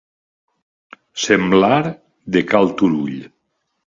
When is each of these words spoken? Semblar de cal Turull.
Semblar 1.25 1.85
de 2.37 2.43
cal 2.53 2.73
Turull. 2.81 3.21